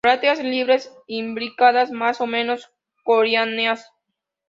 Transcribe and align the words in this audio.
Brácteas 0.03 0.39
libres, 0.43 0.91
imbricadas, 1.05 1.91
más 1.91 2.21
o 2.21 2.25
menos 2.25 2.71
coriáceas. 3.03 3.87